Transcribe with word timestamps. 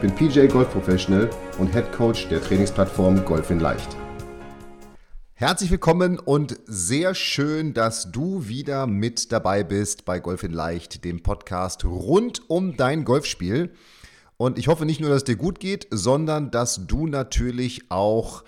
bin 0.00 0.14
PJ 0.14 0.46
Golf 0.46 0.70
Professional 0.70 1.28
und 1.58 1.72
Head 1.72 1.90
Coach 1.90 2.28
der 2.28 2.40
Trainingsplattform 2.40 3.24
Golf 3.24 3.50
in 3.50 3.58
Leicht. 3.58 3.96
Herzlich 5.34 5.70
willkommen 5.70 6.20
und 6.20 6.56
sehr 6.66 7.14
schön, 7.14 7.74
dass 7.74 8.12
du 8.12 8.46
wieder 8.46 8.86
mit 8.86 9.32
dabei 9.32 9.64
bist 9.64 10.04
bei 10.04 10.20
Golf 10.20 10.44
in 10.44 10.52
Leicht, 10.52 11.04
dem 11.04 11.22
Podcast 11.22 11.84
rund 11.84 12.48
um 12.48 12.76
dein 12.76 13.04
Golfspiel. 13.04 13.72
Und 14.36 14.56
ich 14.56 14.68
hoffe 14.68 14.86
nicht 14.86 15.00
nur, 15.00 15.10
dass 15.10 15.18
es 15.18 15.24
dir 15.24 15.36
gut 15.36 15.58
geht, 15.58 15.88
sondern 15.90 16.52
dass 16.52 16.86
du 16.86 17.08
natürlich 17.08 17.90
auch 17.90 18.44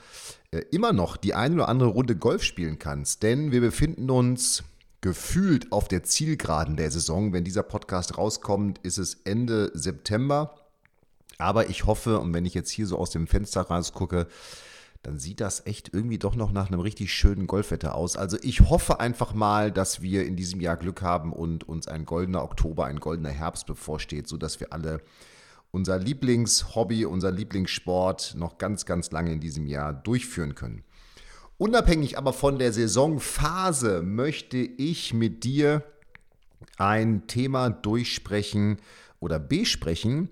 äh, 0.53 0.61
immer 0.71 0.93
noch 0.93 1.17
die 1.17 1.35
eine 1.35 1.57
oder 1.57 1.69
andere 1.69 1.89
Runde 1.89 2.15
Golf 2.15 2.45
spielen 2.45 2.79
kannst. 2.79 3.25
Denn 3.25 3.51
wir 3.51 3.61
befinden 3.61 4.09
uns 4.09 4.63
gefühlt 5.01 5.73
auf 5.73 5.89
der 5.89 6.05
Zielgeraden 6.05 6.77
der 6.77 6.93
Saison. 6.93 7.33
Wenn 7.33 7.43
dieser 7.43 7.65
Podcast 7.65 8.19
rauskommt, 8.19 8.79
ist 8.85 8.99
es 8.99 9.15
Ende 9.25 9.73
September. 9.75 10.55
Aber 11.41 11.71
ich 11.71 11.87
hoffe, 11.87 12.21
und 12.21 12.35
wenn 12.35 12.45
ich 12.45 12.55
jetzt 12.55 12.71
hier 12.71 12.87
so 12.87 12.99
aus 12.99 13.11
dem 13.11 13.27
Fenster 13.27 13.63
rausgucke, 13.63 14.27
dann 15.03 15.19
sieht 15.19 15.41
das 15.41 15.65
echt 15.67 15.95
irgendwie 15.95 16.19
doch 16.19 16.35
noch 16.35 16.53
nach 16.53 16.69
einem 16.69 16.81
richtig 16.81 17.13
schönen 17.13 17.47
Golfwetter 17.47 17.95
aus. 17.95 18.17
Also 18.17 18.37
ich 18.43 18.61
hoffe 18.69 19.01
einfach 19.01 19.33
mal, 19.33 19.73
dass 19.73 20.03
wir 20.03 20.27
in 20.27 20.37
diesem 20.37 20.61
Jahr 20.61 20.77
Glück 20.77 21.01
haben 21.01 21.33
und 21.33 21.67
uns 21.67 21.89
ein 21.89 22.05
goldener 22.05 22.43
Oktober, 22.43 22.85
ein 22.85 23.01
goldener 23.01 23.31
Herbst 23.31 23.67
bevorsteht, 23.67 24.29
sodass 24.29 24.61
wir 24.61 24.73
alle 24.73 25.01
unser 25.71 25.99
Lieblingshobby, 25.99 27.07
unser 27.07 27.31
Lieblingssport 27.31 28.35
noch 28.37 28.59
ganz, 28.59 28.85
ganz 28.85 29.11
lange 29.11 29.33
in 29.33 29.41
diesem 29.41 29.67
Jahr 29.67 29.95
durchführen 29.95 30.55
können. 30.55 30.85
Unabhängig 31.57 32.19
aber 32.19 32.33
von 32.33 32.59
der 32.59 32.73
Saisonphase 32.73 34.03
möchte 34.03 34.59
ich 34.59 35.15
mit 35.15 35.45
dir 35.45 35.85
ein 36.77 37.27
Thema 37.27 37.71
durchsprechen 37.71 38.79
oder 39.21 39.39
besprechen, 39.39 40.31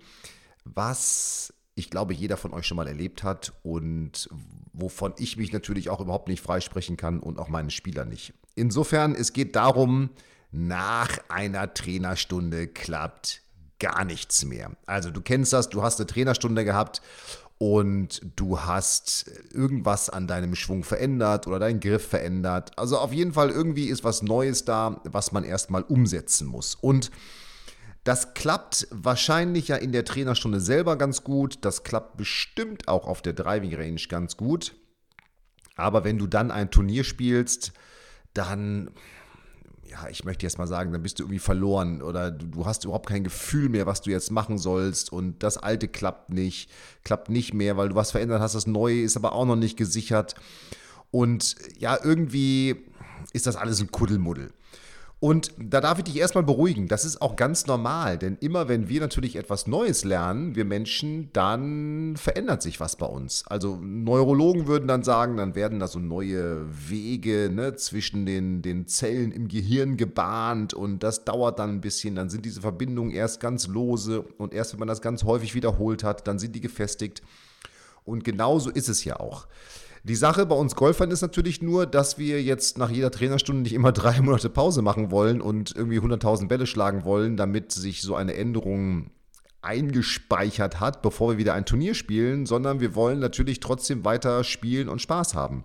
was 0.75 1.53
ich 1.79 1.91
glaube, 1.91 2.13
jeder 2.13 2.37
von 2.37 2.53
euch 2.53 2.67
schon 2.67 2.77
mal 2.77 2.89
erlebt 2.89 3.23
hat 3.23 3.53
und 3.63 4.29
wovon 4.73 5.15
ich 5.17 5.37
mich 5.37 5.53
natürlich 5.53 5.91
auch 5.91 6.01
überhaupt 6.01 6.27
nicht 6.27 6.43
freisprechen 6.43 6.97
kann 6.97 7.21
und 7.21 7.39
auch 7.39 7.49
meine 7.49 7.71
Spieler 7.71 8.05
nicht. 8.05 8.35
Insofern, 8.57 9.15
es 9.15 9.33
geht 9.33 9.55
darum, 9.55 10.11
nach 10.51 11.19
einer 11.29 11.73
Trainerstunde 11.73 12.67
klappt 12.67 13.43
gar 13.79 14.05
nichts 14.05 14.45
mehr. 14.45 14.73
Also 14.87 15.13
du 15.13 15.21
kennst 15.21 15.53
das, 15.53 15.69
du 15.69 15.83
hast 15.83 16.01
eine 16.01 16.09
Trainerstunde 16.09 16.65
gehabt 16.65 17.01
und 17.59 18.23
du 18.35 18.61
hast 18.61 19.31
irgendwas 19.53 20.11
an 20.11 20.27
deinem 20.27 20.57
Schwung 20.57 20.83
verändert 20.83 21.47
oder 21.47 21.61
deinen 21.61 21.79
Griff 21.79 22.09
verändert. 22.09 22.77
Also 22.77 22.99
auf 22.99 23.13
jeden 23.13 23.33
Fall 23.33 23.51
irgendwie 23.51 23.87
ist 23.87 24.03
was 24.03 24.23
Neues 24.23 24.65
da, 24.65 25.01
was 25.05 25.31
man 25.31 25.45
erstmal 25.45 25.83
umsetzen 25.83 26.49
muss. 26.49 26.75
Und 26.75 27.13
das 28.09 28.33
klappt 28.33 28.89
wahrscheinlich 28.91 29.69
ja 29.69 29.77
in 29.77 29.93
der 29.93 30.03
Trainerstunde 30.03 30.61
selber 30.61 30.97
ganz 30.97 31.25
gut. 31.25 31.59
Das 31.61 31.85
klappt 31.85 32.17
bestimmt 32.17 32.89
auch 32.89 33.07
auf 33.07 33.21
der 33.21 33.35
Driving 33.35 33.75
Range 33.75 34.01
ganz 34.09 34.39
gut. 34.39 34.75
Aber 35.77 36.05
wenn 36.05 36.17
du 36.17 36.27
dann 36.27 36.51
ein 36.51 36.71
Turnier 36.71 37.05
spielst, 37.05 37.75
dann 38.33 38.93
ja, 39.91 40.09
ich 40.09 40.25
möchte 40.25 40.47
jetzt 40.47 40.57
mal 40.57 40.67
sagen, 40.67 40.91
dann 40.91 41.03
bist 41.03 41.19
du 41.19 41.25
irgendwie 41.25 41.39
verloren 41.39 42.01
oder 42.01 42.31
du, 42.31 42.47
du, 42.47 42.65
hast 42.65 42.87
überhaupt 42.87 43.11
kein 43.11 43.25
Gefühl 43.25 43.69
mehr, 43.69 43.85
was 43.85 44.01
du 44.01 44.09
jetzt 44.09 44.31
machen 44.31 44.57
sollst 44.57 45.13
und 45.13 45.43
das 45.43 45.59
Alte 45.59 45.87
klappt 45.87 46.31
nicht, 46.31 46.71
klappt 47.05 47.29
nicht 47.29 47.53
mehr, 47.53 47.77
weil 47.77 47.91
du 47.91 47.95
was 47.95 48.13
verändert 48.13 48.41
hast, 48.41 48.55
das 48.55 48.67
Neue 48.67 49.03
ist 49.03 49.19
aber 49.19 49.35
auch 49.35 49.45
noch 49.45 49.57
nicht 49.57 49.77
gesichert 49.77 50.35
und 51.11 51.57
ja, 51.79 51.99
irgendwie 52.03 52.87
ist 53.35 53.47
das 53.47 53.57
alles 53.57 53.81
ein 53.81 53.91
Kuddelmuddel. 53.91 54.51
Und 55.21 55.53
da 55.59 55.81
darf 55.81 55.99
ich 55.99 56.05
dich 56.05 56.17
erstmal 56.17 56.45
beruhigen. 56.45 56.87
Das 56.87 57.05
ist 57.05 57.21
auch 57.21 57.35
ganz 57.35 57.67
normal, 57.67 58.19
denn 58.19 58.37
immer 58.41 58.69
wenn 58.69 58.89
wir 58.89 59.01
natürlich 59.01 59.35
etwas 59.35 59.67
Neues 59.67 60.05
lernen, 60.05 60.55
wir 60.55 60.65
Menschen, 60.65 61.31
dann 61.33 62.17
verändert 62.17 62.63
sich 62.63 62.79
was 62.79 62.95
bei 62.95 63.07
uns. 63.07 63.45
Also 63.49 63.81
Neurologen 63.83 64.69
würden 64.69 64.87
dann 64.87 65.03
sagen, 65.03 65.37
dann 65.37 65.57
werden 65.57 65.81
da 65.81 65.89
so 65.89 65.99
neue 65.99 66.67
Wege 66.89 67.51
ne, 67.53 67.75
zwischen 67.75 68.27
den, 68.27 68.63
den 68.63 68.87
Zellen 68.87 69.33
im 69.33 69.49
Gehirn 69.49 69.97
gebahnt 69.97 70.73
und 70.73 71.03
das 71.03 71.25
dauert 71.25 71.59
dann 71.59 71.71
ein 71.71 71.81
bisschen. 71.81 72.15
Dann 72.15 72.31
sind 72.31 72.45
diese 72.45 72.61
Verbindungen 72.61 73.11
erst 73.11 73.41
ganz 73.41 73.67
lose 73.67 74.21
und 74.21 74.55
erst 74.55 74.73
wenn 74.73 74.79
man 74.79 74.89
das 74.89 75.03
ganz 75.03 75.25
häufig 75.25 75.53
wiederholt 75.53 76.05
hat, 76.05 76.29
dann 76.29 76.39
sind 76.39 76.55
die 76.55 76.61
gefestigt. 76.61 77.23
Und 78.05 78.23
genauso 78.23 78.71
ist 78.71 78.89
es 78.89 79.05
ja 79.05 79.19
auch. 79.19 79.49
Die 80.05 80.15
Sache 80.15 80.47
bei 80.47 80.55
uns 80.55 80.75
Golfern 80.75 81.11
ist 81.11 81.23
natürlich 81.23 81.61
nur, 81.63 81.87
dass 81.87 82.19
wir 82.19 82.43
jetzt 82.43 82.79
nach 82.79 82.91
jeder 82.91 83.11
Trainerstunde 83.11 83.63
nicht 83.63 83.73
immer 83.73 83.93
drei 83.93 84.21
Monate 84.21 84.49
Pause 84.49 84.83
machen 84.83 85.11
wollen 85.11 85.41
und 85.41 85.75
irgendwie 85.75 85.99
100.000 85.99 86.49
Bälle 86.49 86.67
schlagen 86.67 87.05
wollen, 87.05 87.37
damit 87.37 87.73
sich 87.73 88.03
so 88.03 88.15
eine 88.15 88.35
Änderung 88.35 89.11
eingespeichert 89.61 90.81
hat, 90.81 91.03
bevor 91.03 91.33
wir 91.33 91.39
wieder 91.39 91.55
ein 91.55 91.67
Turnier 91.67 91.95
spielen, 91.95 92.47
sondern 92.47 92.81
wir 92.81 92.95
wollen 92.95 93.19
natürlich 93.19 93.61
trotzdem 93.61 94.05
weiter 94.05 94.45
spielen 94.45 94.89
und 94.89 95.03
Spaß 95.03 95.35
haben. 95.35 95.65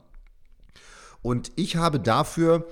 Und 1.21 1.51
ich 1.55 1.75
habe 1.75 1.99
dafür 1.99 2.67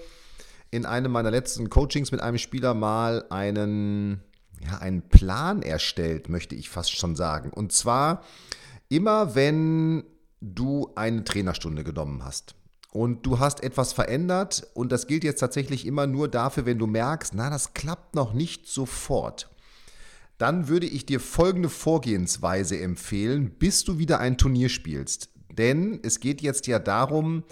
in 0.71 0.85
einem 0.85 1.11
meiner 1.11 1.31
letzten 1.31 1.69
Coachings 1.69 2.11
mit 2.11 2.21
einem 2.21 2.37
Spieler 2.37 2.73
mal 2.73 3.25
einen, 3.29 4.21
ja, 4.63 4.79
einen 4.79 5.03
Plan 5.09 5.61
erstellt, 5.61 6.27
möchte 6.27 6.55
ich 6.55 6.69
fast 6.69 6.95
schon 6.95 7.15
sagen. 7.15 7.51
Und 7.51 7.71
zwar 7.71 8.23
immer 8.89 9.35
wenn 9.35 10.03
du 10.41 10.91
eine 10.95 11.23
Trainerstunde 11.23 11.83
genommen 11.83 12.25
hast 12.25 12.55
und 12.91 13.25
du 13.25 13.39
hast 13.39 13.63
etwas 13.63 13.93
verändert 13.93 14.67
und 14.73 14.91
das 14.91 15.07
gilt 15.07 15.23
jetzt 15.23 15.39
tatsächlich 15.39 15.85
immer 15.85 16.07
nur 16.07 16.27
dafür, 16.27 16.65
wenn 16.65 16.79
du 16.79 16.87
merkst, 16.87 17.33
na, 17.35 17.49
das 17.49 17.73
klappt 17.73 18.15
noch 18.15 18.33
nicht 18.33 18.67
sofort. 18.67 19.49
Dann 20.37 20.67
würde 20.67 20.87
ich 20.87 21.05
dir 21.05 21.19
folgende 21.19 21.69
Vorgehensweise 21.69 22.79
empfehlen, 22.79 23.51
bis 23.51 23.83
du 23.83 23.99
wieder 23.99 24.19
ein 24.19 24.37
Turnier 24.37 24.69
spielst. 24.69 25.29
Denn 25.51 25.99
es 26.01 26.19
geht 26.19 26.41
jetzt 26.41 26.65
ja 26.65 26.79
darum, 26.79 27.43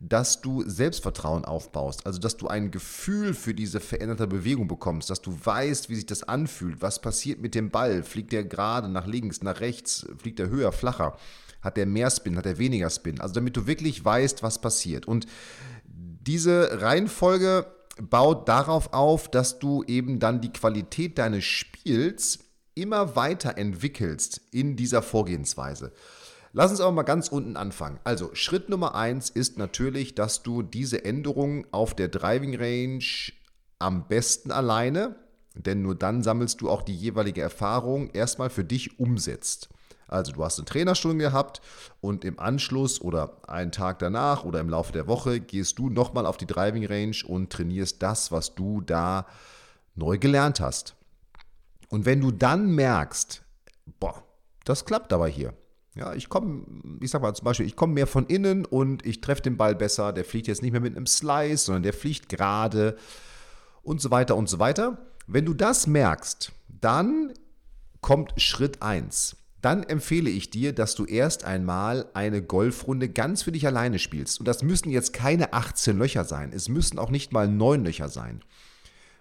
dass 0.00 0.40
du 0.40 0.62
Selbstvertrauen 0.66 1.44
aufbaust, 1.44 2.06
also 2.06 2.18
dass 2.18 2.36
du 2.36 2.46
ein 2.46 2.70
Gefühl 2.70 3.34
für 3.34 3.52
diese 3.52 3.80
veränderte 3.80 4.28
Bewegung 4.28 4.68
bekommst, 4.68 5.10
dass 5.10 5.20
du 5.20 5.36
weißt, 5.44 5.90
wie 5.90 5.96
sich 5.96 6.06
das 6.06 6.22
anfühlt, 6.22 6.80
was 6.80 7.02
passiert 7.02 7.40
mit 7.40 7.54
dem 7.54 7.70
Ball, 7.70 8.02
fliegt 8.04 8.32
der 8.32 8.44
gerade 8.44 8.88
nach 8.88 9.06
links, 9.06 9.42
nach 9.42 9.60
rechts, 9.60 10.06
fliegt 10.18 10.40
er 10.40 10.50
höher, 10.50 10.72
flacher. 10.72 11.18
Hat 11.60 11.76
der 11.76 11.86
mehr 11.86 12.10
Spin, 12.10 12.36
hat 12.36 12.44
der 12.44 12.58
weniger 12.58 12.90
Spin? 12.90 13.20
Also 13.20 13.34
damit 13.34 13.56
du 13.56 13.66
wirklich 13.66 14.04
weißt, 14.04 14.42
was 14.42 14.60
passiert. 14.60 15.06
Und 15.06 15.26
diese 15.84 16.82
Reihenfolge 16.82 17.66
baut 18.00 18.48
darauf 18.48 18.92
auf, 18.92 19.28
dass 19.28 19.58
du 19.58 19.82
eben 19.84 20.20
dann 20.20 20.40
die 20.40 20.52
Qualität 20.52 21.18
deines 21.18 21.44
Spiels 21.44 22.38
immer 22.74 23.16
weiter 23.16 23.58
entwickelst 23.58 24.40
in 24.52 24.76
dieser 24.76 25.02
Vorgehensweise. 25.02 25.92
Lass 26.52 26.70
uns 26.70 26.80
aber 26.80 26.92
mal 26.92 27.02
ganz 27.02 27.28
unten 27.28 27.56
anfangen. 27.56 28.00
Also 28.04 28.30
Schritt 28.34 28.68
Nummer 28.68 28.94
eins 28.94 29.30
ist 29.30 29.58
natürlich, 29.58 30.14
dass 30.14 30.42
du 30.42 30.62
diese 30.62 31.04
Änderung 31.04 31.66
auf 31.72 31.94
der 31.94 32.08
Driving 32.08 32.56
Range 32.56 33.04
am 33.78 34.08
besten 34.08 34.50
alleine, 34.50 35.16
denn 35.54 35.82
nur 35.82 35.94
dann 35.94 36.22
sammelst 36.22 36.60
du 36.60 36.70
auch 36.70 36.82
die 36.82 36.94
jeweilige 36.94 37.42
Erfahrung, 37.42 38.10
erstmal 38.10 38.50
für 38.50 38.64
dich 38.64 38.98
umsetzt. 38.98 39.68
Also 40.08 40.32
du 40.32 40.44
hast 40.44 40.58
eine 40.58 40.64
Trainerstunde 40.64 41.24
gehabt 41.24 41.60
und 42.00 42.24
im 42.24 42.38
Anschluss 42.38 43.00
oder 43.00 43.36
einen 43.46 43.72
Tag 43.72 43.98
danach 43.98 44.44
oder 44.44 44.60
im 44.60 44.70
Laufe 44.70 44.92
der 44.92 45.06
Woche 45.06 45.38
gehst 45.38 45.78
du 45.78 45.90
nochmal 45.90 46.26
auf 46.26 46.38
die 46.38 46.46
Driving 46.46 46.86
Range 46.86 47.16
und 47.26 47.50
trainierst 47.50 48.02
das, 48.02 48.32
was 48.32 48.54
du 48.54 48.80
da 48.80 49.26
neu 49.94 50.18
gelernt 50.18 50.60
hast. 50.60 50.96
Und 51.90 52.06
wenn 52.06 52.20
du 52.20 52.30
dann 52.30 52.74
merkst, 52.74 53.42
boah, 54.00 54.22
das 54.64 54.84
klappt 54.84 55.12
aber 55.12 55.28
hier. 55.28 55.52
Ja, 55.94 56.14
ich 56.14 56.28
komme, 56.28 56.64
ich 57.00 57.10
sag 57.10 57.22
mal 57.22 57.34
zum 57.34 57.44
Beispiel, 57.44 57.66
ich 57.66 57.74
komme 57.74 57.94
mehr 57.94 58.06
von 58.06 58.26
innen 58.26 58.64
und 58.64 59.04
ich 59.04 59.20
treffe 59.20 59.42
den 59.42 59.56
Ball 59.56 59.74
besser. 59.74 60.12
Der 60.12 60.24
fliegt 60.24 60.46
jetzt 60.46 60.62
nicht 60.62 60.72
mehr 60.72 60.80
mit 60.80 60.96
einem 60.96 61.06
Slice, 61.06 61.64
sondern 61.64 61.82
der 61.82 61.92
fliegt 61.92 62.28
gerade 62.28 62.96
und 63.82 64.00
so 64.00 64.10
weiter 64.10 64.36
und 64.36 64.48
so 64.48 64.58
weiter. 64.58 64.98
Wenn 65.26 65.44
du 65.44 65.54
das 65.54 65.86
merkst, 65.86 66.52
dann 66.68 67.32
kommt 68.00 68.40
Schritt 68.40 68.80
1 68.80 69.37
dann 69.60 69.82
empfehle 69.82 70.30
ich 70.30 70.50
dir, 70.50 70.72
dass 70.72 70.94
du 70.94 71.04
erst 71.04 71.44
einmal 71.44 72.08
eine 72.14 72.42
Golfrunde 72.42 73.08
ganz 73.08 73.42
für 73.42 73.52
dich 73.52 73.66
alleine 73.66 73.98
spielst. 73.98 74.38
Und 74.38 74.46
das 74.46 74.62
müssen 74.62 74.90
jetzt 74.90 75.12
keine 75.12 75.52
18 75.52 75.98
Löcher 75.98 76.24
sein. 76.24 76.52
Es 76.52 76.68
müssen 76.68 76.98
auch 76.98 77.10
nicht 77.10 77.32
mal 77.32 77.48
9 77.48 77.84
Löcher 77.84 78.08
sein. 78.08 78.42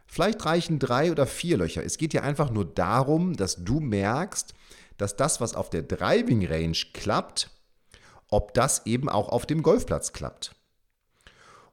Vielleicht 0.05 0.45
reichen 0.45 0.79
drei 0.79 1.11
oder 1.11 1.27
vier 1.27 1.57
Löcher. 1.57 1.83
Es 1.83 1.97
geht 1.97 2.13
ja 2.13 2.21
einfach 2.21 2.49
nur 2.49 2.65
darum, 2.65 3.33
dass 3.33 3.63
du 3.63 3.79
merkst, 3.79 4.53
dass 4.97 5.15
das, 5.15 5.41
was 5.41 5.53
auf 5.53 5.69
der 5.69 5.83
Driving 5.83 6.45
Range 6.47 6.77
klappt, 6.93 7.49
ob 8.29 8.53
das 8.53 8.85
eben 8.85 9.09
auch 9.09 9.29
auf 9.29 9.45
dem 9.45 9.63
Golfplatz 9.63 10.13
klappt. 10.13 10.55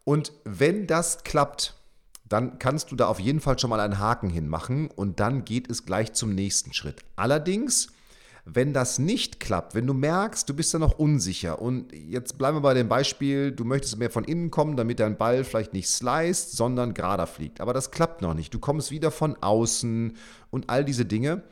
Und 0.05 0.32
wenn 0.44 0.87
das 0.87 1.25
klappt, 1.25 1.75
dann 2.28 2.58
kannst 2.58 2.90
du 2.90 2.96
da 2.96 3.06
auf 3.06 3.20
jeden 3.20 3.40
Fall 3.40 3.58
schon 3.58 3.70
mal 3.70 3.81
einen 3.81 3.99
Haken 3.99 4.31
hinmachen 4.31 4.90
und 4.90 5.20
dann 5.20 5.44
geht 5.44 5.70
es 5.70 5.87
gleich 5.87 6.12
zum 6.12 6.34
nächsten 6.34 6.72
Schritt. 6.72 7.02
Allerdings, 7.16 7.88
wenn 8.46 8.75
das 8.75 8.99
nicht 8.99 9.41
klappt, 9.41 9.75
wenn 9.75 9.87
du 9.87 9.94
merkst, 9.94 10.49
du 10.49 10.55
bist 10.55 10.75
da 10.75 10.79
noch 10.79 10.99
unsicher 10.99 11.62
und 11.62 11.93
jetzt 11.93 12.37
bleiben 12.37 12.58
wir 12.58 12.61
bei 12.61 12.75
dem 12.75 12.88
Beispiel, 12.88 13.52
du 13.52 13.64
möchtest 13.64 13.99
mehr 13.99 14.11
von 14.11 14.25
innen 14.25 14.50
kommen, 14.50 14.76
damit 14.76 15.00
dein 15.00 15.17
Ball 15.17 15.44
vielleicht 15.44 15.73
nicht 15.73 15.88
sliced, 15.88 16.52
sondern 16.52 16.93
gerader 16.93 17.26
fliegt, 17.26 17.61
aber 17.61 17.73
das 17.73 17.91
klappt 17.91 18.20
noch 18.20 18.35
nicht. 18.35 18.52
Du 18.52 18.58
kommst 18.58 18.91
wieder 18.91 19.11
von 19.11 19.37
außen 19.41 20.14
und 20.50 20.69
all 20.69 20.85
diese 20.85 21.06
Dinge, 21.06 21.43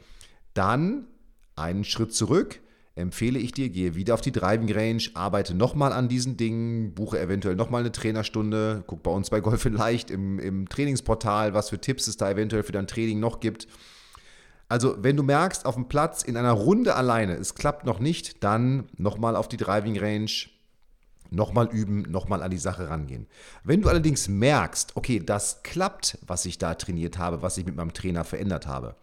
dann 0.53 1.07
einen 1.57 1.85
Schritt 1.85 2.13
zurück, 2.15 2.61
empfehle 2.95 3.39
ich 3.39 3.53
dir, 3.53 3.71
gehe 3.71 3.95
wieder 3.95 4.13
auf 4.13 4.21
die 4.21 4.33
Driving 4.33 4.71
Range, 4.71 5.03
arbeite 5.15 5.55
nochmal 5.55 5.95
an 5.95 6.09
diesen 6.09 6.37
Dingen, 6.37 6.93
buche 6.93 7.19
eventuell 7.19 7.57
nochmal 7.57 7.81
eine 7.81 7.93
Trainerstunde, 7.93 8.85
guck 8.87 9.03
bei 9.03 9.11
uns 9.11 9.31
bei 9.31 9.41
Golf 9.41 9.65
in 9.65 9.73
Leicht 9.73 10.11
im, 10.11 10.39
im 10.39 10.69
Trainingsportal, 10.69 11.55
was 11.55 11.71
für 11.71 11.81
Tipps 11.81 12.07
es 12.07 12.19
da 12.19 12.31
eventuell 12.31 12.63
für 12.63 12.73
dein 12.73 12.87
Training 12.87 13.19
noch 13.19 13.41
gibt. 13.41 13.67
Also, 14.73 14.97
wenn 15.05 15.19
du 15.19 15.23
merkst, 15.23 15.67
auf 15.67 15.75
dem 15.75 15.87
Platz 15.87 16.23
in 16.23 16.35
einer 16.35 16.53
Runde 16.53 16.95
alleine, 16.95 17.35
es 17.35 17.55
klappt 17.55 17.85
noch 17.85 17.99
nicht, 18.01 18.43
dann 18.43 18.89
nochmal 18.97 19.37
auf 19.37 19.47
die 19.47 19.59
Driving 19.59 19.99
Range, 19.99 20.31
nochmal 21.29 21.69
üben, 21.71 22.11
nochmal 22.11 22.43
an 22.43 22.51
die 22.51 22.57
Sache 22.57 22.89
rangehen. 22.89 23.27
Wenn 23.65 23.83
du 23.83 23.91
allerdings 23.91 24.29
merkst, 24.29 24.97
okay, 24.97 25.21
das 25.21 25.63
klappt, 25.63 26.17
was 26.27 26.47
ich 26.47 26.57
da 26.57 26.75
trainiert 26.75 27.19
habe, 27.19 27.43
was 27.43 27.59
ich 27.59 27.67
mit 27.67 27.77
meinem 27.77 27.93
Trainer 27.93 28.25
verändert 28.25 28.67
habe, 28.67 28.97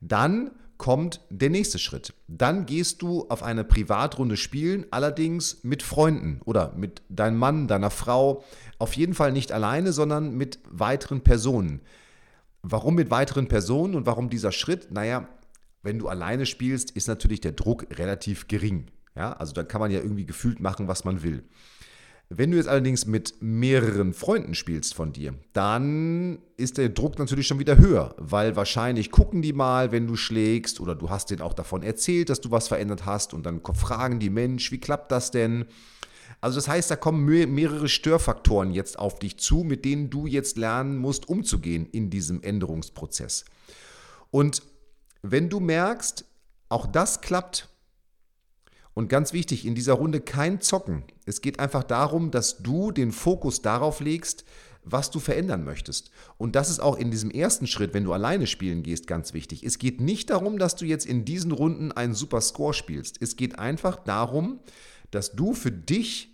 dann 0.00 0.52
kommt 0.78 1.20
der 1.30 1.50
nächste 1.50 1.80
Schritt. 1.80 2.14
Dann 2.28 2.64
gehst 2.64 3.02
du 3.02 3.26
auf 3.28 3.42
eine 3.42 3.64
Privatrunde 3.64 4.36
spielen, 4.36 4.86
allerdings 4.92 5.64
mit 5.64 5.82
Freunden 5.82 6.40
oder 6.44 6.74
mit 6.76 7.02
deinem 7.08 7.38
Mann, 7.38 7.66
deiner 7.66 7.90
Frau. 7.90 8.44
Auf 8.78 8.92
jeden 8.92 9.14
Fall 9.14 9.32
nicht 9.32 9.50
alleine, 9.50 9.92
sondern 9.92 10.36
mit 10.36 10.60
weiteren 10.70 11.22
Personen. 11.22 11.80
Warum 12.62 12.94
mit 12.94 13.10
weiteren 13.10 13.48
Personen 13.48 13.94
und 13.94 14.06
warum 14.06 14.30
dieser 14.30 14.52
Schritt? 14.52 14.92
Naja, 14.92 15.28
wenn 15.82 15.98
du 15.98 16.08
alleine 16.08 16.46
spielst, 16.46 16.92
ist 16.92 17.08
natürlich 17.08 17.40
der 17.40 17.52
Druck 17.52 17.86
relativ 17.98 18.46
gering. 18.46 18.86
Ja, 19.16 19.32
also 19.32 19.52
dann 19.52 19.68
kann 19.68 19.80
man 19.80 19.90
ja 19.90 20.00
irgendwie 20.00 20.26
gefühlt 20.26 20.60
machen, 20.60 20.88
was 20.88 21.04
man 21.04 21.22
will. 21.22 21.42
Wenn 22.28 22.50
du 22.50 22.56
jetzt 22.56 22.68
allerdings 22.68 23.04
mit 23.04 23.34
mehreren 23.40 24.14
Freunden 24.14 24.54
spielst 24.54 24.94
von 24.94 25.12
dir, 25.12 25.34
dann 25.52 26.38
ist 26.56 26.78
der 26.78 26.88
Druck 26.88 27.18
natürlich 27.18 27.46
schon 27.46 27.58
wieder 27.58 27.76
höher, 27.76 28.14
weil 28.16 28.56
wahrscheinlich 28.56 29.10
gucken 29.10 29.42
die 29.42 29.52
mal, 29.52 29.92
wenn 29.92 30.06
du 30.06 30.16
schlägst 30.16 30.80
oder 30.80 30.94
du 30.94 31.10
hast 31.10 31.30
denen 31.30 31.42
auch 31.42 31.52
davon 31.52 31.82
erzählt, 31.82 32.30
dass 32.30 32.40
du 32.40 32.50
was 32.50 32.68
verändert 32.68 33.04
hast 33.04 33.34
und 33.34 33.44
dann 33.44 33.60
fragen 33.74 34.18
die 34.18 34.30
Mensch, 34.30 34.72
wie 34.72 34.78
klappt 34.78 35.12
das 35.12 35.30
denn? 35.30 35.66
Also 36.40 36.56
das 36.56 36.68
heißt, 36.68 36.90
da 36.90 36.96
kommen 36.96 37.24
mehrere 37.24 37.88
Störfaktoren 37.88 38.72
jetzt 38.72 38.98
auf 38.98 39.18
dich 39.18 39.38
zu, 39.38 39.64
mit 39.64 39.84
denen 39.84 40.10
du 40.10 40.26
jetzt 40.26 40.56
lernen 40.56 40.98
musst, 40.98 41.28
umzugehen 41.28 41.86
in 41.90 42.10
diesem 42.10 42.42
Änderungsprozess. 42.42 43.44
Und 44.30 44.62
wenn 45.22 45.48
du 45.48 45.60
merkst, 45.60 46.24
auch 46.68 46.86
das 46.86 47.20
klappt, 47.20 47.68
und 48.94 49.08
ganz 49.08 49.32
wichtig, 49.32 49.64
in 49.64 49.74
dieser 49.74 49.94
Runde 49.94 50.20
kein 50.20 50.60
Zocken. 50.60 51.04
Es 51.24 51.40
geht 51.40 51.60
einfach 51.60 51.82
darum, 51.82 52.30
dass 52.30 52.58
du 52.58 52.90
den 52.90 53.12
Fokus 53.12 53.62
darauf 53.62 54.00
legst, 54.00 54.44
was 54.84 55.10
du 55.10 55.20
verändern 55.20 55.64
möchtest. 55.64 56.10
Und 56.38 56.56
das 56.56 56.68
ist 56.68 56.80
auch 56.80 56.98
in 56.98 57.10
diesem 57.10 57.30
ersten 57.30 57.66
Schritt, 57.66 57.94
wenn 57.94 58.04
du 58.04 58.12
alleine 58.12 58.46
spielen 58.46 58.82
gehst, 58.82 59.06
ganz 59.06 59.32
wichtig. 59.32 59.62
Es 59.62 59.78
geht 59.78 60.00
nicht 60.00 60.30
darum, 60.30 60.58
dass 60.58 60.76
du 60.76 60.84
jetzt 60.84 61.06
in 61.06 61.24
diesen 61.24 61.52
Runden 61.52 61.92
einen 61.92 62.14
super 62.14 62.40
Score 62.40 62.74
spielst. 62.74 63.22
Es 63.22 63.36
geht 63.36 63.58
einfach 63.58 63.96
darum, 63.96 64.58
dass 65.12 65.32
du 65.32 65.54
für 65.54 65.70
dich 65.70 66.32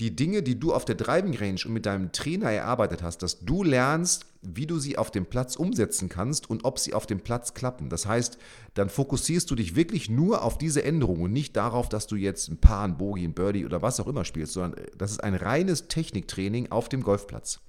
die 0.00 0.16
Dinge, 0.16 0.42
die 0.42 0.58
du 0.58 0.72
auf 0.72 0.86
der 0.86 0.94
Driving 0.94 1.36
Range 1.36 1.60
und 1.66 1.74
mit 1.74 1.84
deinem 1.84 2.10
Trainer 2.10 2.50
erarbeitet 2.50 3.02
hast, 3.02 3.18
dass 3.18 3.40
du 3.40 3.62
lernst, 3.62 4.24
wie 4.40 4.66
du 4.66 4.78
sie 4.78 4.96
auf 4.96 5.10
dem 5.10 5.26
Platz 5.26 5.56
umsetzen 5.56 6.08
kannst 6.08 6.48
und 6.48 6.64
ob 6.64 6.78
sie 6.78 6.94
auf 6.94 7.06
dem 7.06 7.20
Platz 7.20 7.52
klappen. 7.52 7.90
Das 7.90 8.06
heißt, 8.06 8.38
dann 8.72 8.88
fokussierst 8.88 9.50
du 9.50 9.54
dich 9.54 9.76
wirklich 9.76 10.08
nur 10.08 10.42
auf 10.42 10.56
diese 10.56 10.82
Änderungen 10.82 11.24
und 11.24 11.32
nicht 11.34 11.54
darauf, 11.54 11.90
dass 11.90 12.06
du 12.06 12.16
jetzt 12.16 12.48
ein 12.48 12.58
Paar, 12.58 12.84
ein 12.84 12.96
Bogie, 12.96 13.26
ein 13.26 13.34
Birdie 13.34 13.66
oder 13.66 13.82
was 13.82 14.00
auch 14.00 14.06
immer 14.06 14.24
spielst, 14.24 14.54
sondern 14.54 14.82
das 14.96 15.10
ist 15.10 15.22
ein 15.22 15.34
reines 15.34 15.88
Techniktraining 15.88 16.70
auf 16.70 16.88
dem 16.88 17.02
Golfplatz. 17.02 17.60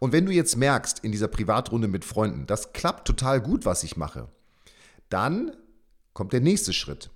Und 0.00 0.12
wenn 0.12 0.26
du 0.26 0.32
jetzt 0.32 0.56
merkst 0.56 1.04
in 1.04 1.12
dieser 1.12 1.28
Privatrunde 1.28 1.86
mit 1.86 2.04
Freunden, 2.04 2.46
das 2.46 2.72
klappt 2.72 3.06
total 3.06 3.40
gut, 3.40 3.64
was 3.64 3.84
ich 3.84 3.96
mache, 3.96 4.28
dann 5.08 5.52
kommt 6.14 6.32
der 6.32 6.40
nächste 6.40 6.72
Schritt. 6.72 7.10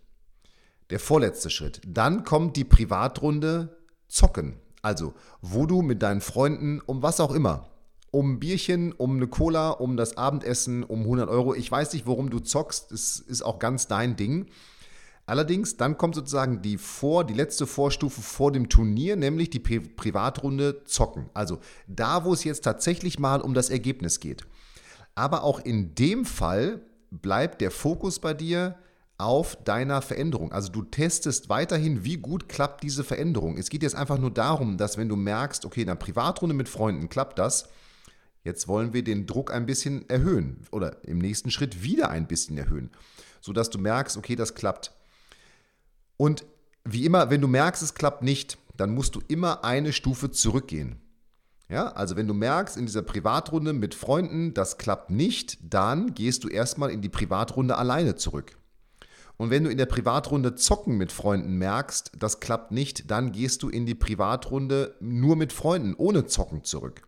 Der 0.90 1.00
vorletzte 1.00 1.50
Schritt. 1.50 1.80
Dann 1.86 2.24
kommt 2.24 2.56
die 2.56 2.64
Privatrunde 2.64 3.76
Zocken. 4.08 4.60
Also, 4.82 5.14
wo 5.40 5.66
du 5.66 5.80
mit 5.80 6.02
deinen 6.02 6.20
Freunden 6.20 6.80
um 6.84 7.02
was 7.02 7.20
auch 7.20 7.32
immer, 7.32 7.70
um 8.10 8.34
ein 8.34 8.40
Bierchen, 8.40 8.92
um 8.92 9.16
eine 9.16 9.26
Cola, 9.26 9.70
um 9.70 9.96
das 9.96 10.16
Abendessen, 10.16 10.84
um 10.84 11.00
100 11.00 11.28
Euro, 11.28 11.54
ich 11.54 11.70
weiß 11.70 11.94
nicht, 11.94 12.06
worum 12.06 12.30
du 12.30 12.38
zockst, 12.38 12.92
das 12.92 13.18
ist 13.18 13.42
auch 13.42 13.58
ganz 13.58 13.88
dein 13.88 14.16
Ding. 14.16 14.46
Allerdings, 15.26 15.78
dann 15.78 15.96
kommt 15.96 16.14
sozusagen 16.14 16.60
die, 16.60 16.76
vor, 16.76 17.24
die 17.24 17.32
letzte 17.32 17.66
Vorstufe 17.66 18.20
vor 18.20 18.52
dem 18.52 18.68
Turnier, 18.68 19.16
nämlich 19.16 19.48
die 19.48 19.58
Pri 19.58 19.80
Privatrunde 19.80 20.84
Zocken. 20.84 21.30
Also 21.32 21.60
da, 21.88 22.24
wo 22.24 22.34
es 22.34 22.44
jetzt 22.44 22.62
tatsächlich 22.62 23.18
mal 23.18 23.40
um 23.40 23.54
das 23.54 23.70
Ergebnis 23.70 24.20
geht. 24.20 24.44
Aber 25.14 25.42
auch 25.42 25.60
in 25.60 25.94
dem 25.94 26.26
Fall 26.26 26.82
bleibt 27.10 27.62
der 27.62 27.70
Fokus 27.70 28.18
bei 28.18 28.34
dir 28.34 28.76
auf 29.16 29.56
deiner 29.62 30.02
Veränderung. 30.02 30.52
Also 30.52 30.72
du 30.72 30.82
testest 30.82 31.48
weiterhin, 31.48 32.04
wie 32.04 32.16
gut 32.16 32.48
klappt 32.48 32.82
diese 32.82 33.04
Veränderung. 33.04 33.56
Es 33.56 33.70
geht 33.70 33.82
jetzt 33.82 33.94
einfach 33.94 34.18
nur 34.18 34.32
darum, 34.32 34.76
dass 34.76 34.98
wenn 34.98 35.08
du 35.08 35.16
merkst, 35.16 35.64
okay, 35.64 35.82
in 35.82 35.88
einer 35.88 35.98
Privatrunde 35.98 36.54
mit 36.54 36.68
Freunden 36.68 37.08
klappt 37.08 37.38
das, 37.38 37.68
jetzt 38.42 38.66
wollen 38.66 38.92
wir 38.92 39.04
den 39.04 39.26
Druck 39.26 39.52
ein 39.52 39.66
bisschen 39.66 40.08
erhöhen 40.08 40.66
oder 40.72 41.04
im 41.04 41.18
nächsten 41.18 41.50
Schritt 41.50 41.82
wieder 41.82 42.10
ein 42.10 42.26
bisschen 42.26 42.58
erhöhen, 42.58 42.90
sodass 43.40 43.70
du 43.70 43.78
merkst, 43.78 44.16
okay, 44.16 44.34
das 44.34 44.54
klappt. 44.54 44.92
Und 46.16 46.44
wie 46.84 47.06
immer, 47.06 47.30
wenn 47.30 47.40
du 47.40 47.48
merkst, 47.48 47.82
es 47.82 47.94
klappt 47.94 48.22
nicht, 48.22 48.58
dann 48.76 48.90
musst 48.94 49.14
du 49.14 49.22
immer 49.28 49.64
eine 49.64 49.92
Stufe 49.92 50.30
zurückgehen. 50.30 51.00
Ja, 51.68 51.92
also 51.92 52.16
wenn 52.16 52.28
du 52.28 52.34
merkst 52.34 52.76
in 52.76 52.84
dieser 52.84 53.02
Privatrunde 53.02 53.72
mit 53.72 53.94
Freunden, 53.94 54.52
das 54.52 54.76
klappt 54.76 55.10
nicht, 55.10 55.58
dann 55.62 56.14
gehst 56.14 56.44
du 56.44 56.48
erstmal 56.48 56.90
in 56.90 57.00
die 57.00 57.08
Privatrunde 57.08 57.78
alleine 57.78 58.16
zurück. 58.16 58.58
Und 59.36 59.50
wenn 59.50 59.64
du 59.64 59.70
in 59.70 59.78
der 59.78 59.86
Privatrunde 59.86 60.54
zocken 60.54 60.96
mit 60.96 61.10
Freunden 61.10 61.56
merkst, 61.56 62.12
das 62.18 62.40
klappt 62.40 62.70
nicht, 62.70 63.10
dann 63.10 63.32
gehst 63.32 63.62
du 63.62 63.68
in 63.68 63.84
die 63.84 63.96
Privatrunde 63.96 64.94
nur 65.00 65.36
mit 65.36 65.52
Freunden, 65.52 65.94
ohne 65.96 66.26
Zocken 66.26 66.62
zurück. 66.64 67.02